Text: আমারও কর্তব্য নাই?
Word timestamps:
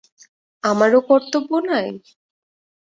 আমারও 0.63 0.99
কর্তব্য 1.09 1.51
নাই? 1.69 1.87